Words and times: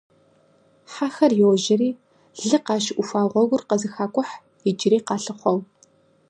Хьэхэр 0.91 1.31
йожьэри 1.39 1.89
лы 2.47 2.57
къащыӀухуа 2.65 3.29
гъуэгур 3.31 3.61
къызэхакӀухь, 3.69 4.33
иджыри 4.69 4.99
къалъыхъуэу. 5.07 5.59